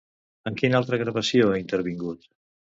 [0.45, 2.29] I en quina altra gravació ha intervingut?